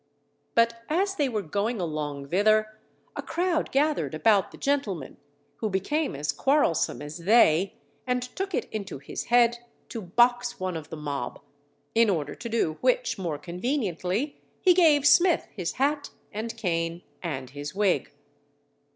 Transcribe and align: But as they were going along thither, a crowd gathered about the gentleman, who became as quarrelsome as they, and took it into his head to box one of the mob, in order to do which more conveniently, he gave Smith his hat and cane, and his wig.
But 0.55 0.81
as 0.89 1.13
they 1.13 1.29
were 1.29 1.43
going 1.43 1.79
along 1.79 2.29
thither, 2.29 2.75
a 3.15 3.21
crowd 3.21 3.71
gathered 3.71 4.15
about 4.15 4.49
the 4.49 4.57
gentleman, 4.57 5.17
who 5.57 5.69
became 5.69 6.15
as 6.15 6.31
quarrelsome 6.31 7.03
as 7.03 7.19
they, 7.19 7.75
and 8.07 8.23
took 8.23 8.55
it 8.55 8.65
into 8.71 8.97
his 8.97 9.25
head 9.25 9.59
to 9.89 10.01
box 10.01 10.59
one 10.59 10.75
of 10.75 10.89
the 10.89 10.97
mob, 10.97 11.39
in 11.93 12.09
order 12.09 12.33
to 12.33 12.49
do 12.49 12.79
which 12.81 13.19
more 13.19 13.37
conveniently, 13.37 14.41
he 14.59 14.73
gave 14.73 15.05
Smith 15.05 15.47
his 15.55 15.73
hat 15.73 16.09
and 16.33 16.57
cane, 16.57 17.03
and 17.21 17.51
his 17.51 17.75
wig. 17.75 18.11